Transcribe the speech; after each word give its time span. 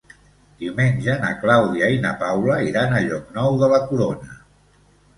Diumenge 0.63 1.17
na 1.25 1.29
Clàudia 1.43 1.91
i 1.97 2.01
na 2.07 2.15
Paula 2.23 2.59
iran 2.73 2.99
a 2.99 3.05
Llocnou 3.07 3.63
de 3.63 3.73
la 3.77 3.85
Corona. 3.93 4.43